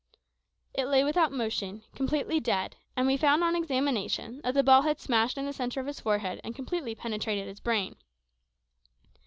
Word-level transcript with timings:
It 0.73 0.85
lay 0.87 1.03
without 1.03 1.31
motion, 1.31 1.83
completely 1.93 2.39
dead, 2.39 2.75
and 2.95 3.05
we 3.05 3.17
found, 3.17 3.43
on 3.43 3.55
examination, 3.55 4.41
that 4.43 4.55
the 4.55 4.63
ball 4.63 4.81
had 4.81 4.99
smashed 4.99 5.37
in 5.37 5.45
the 5.45 5.53
centre 5.53 5.79
of 5.79 5.87
its 5.87 5.99
forehead 6.01 6.41
and 6.43 6.55
completely 6.55 6.95
penetrated 6.95 7.47
its 7.47 7.59
brain. 7.59 7.95